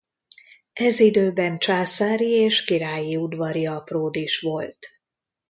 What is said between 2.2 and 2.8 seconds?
és